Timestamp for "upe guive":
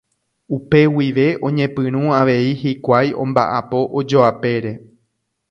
0.55-1.25